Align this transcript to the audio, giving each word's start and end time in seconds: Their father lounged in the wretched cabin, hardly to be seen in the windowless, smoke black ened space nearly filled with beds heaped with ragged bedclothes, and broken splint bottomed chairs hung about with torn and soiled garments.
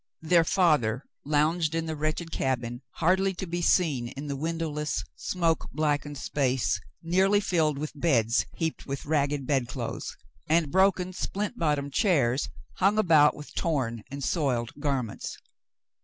Their 0.23 0.43
father 0.43 1.03
lounged 1.25 1.75
in 1.75 1.85
the 1.85 1.95
wretched 1.95 2.31
cabin, 2.31 2.81
hardly 2.93 3.35
to 3.35 3.45
be 3.45 3.61
seen 3.61 4.07
in 4.07 4.25
the 4.25 4.35
windowless, 4.35 5.03
smoke 5.15 5.69
black 5.71 6.05
ened 6.05 6.17
space 6.17 6.81
nearly 7.03 7.39
filled 7.39 7.77
with 7.77 7.91
beds 7.93 8.47
heaped 8.55 8.87
with 8.87 9.05
ragged 9.05 9.45
bedclothes, 9.45 10.17
and 10.49 10.71
broken 10.71 11.13
splint 11.13 11.59
bottomed 11.59 11.93
chairs 11.93 12.49
hung 12.77 12.97
about 12.97 13.35
with 13.35 13.53
torn 13.53 14.01
and 14.09 14.23
soiled 14.23 14.71
garments. 14.79 15.37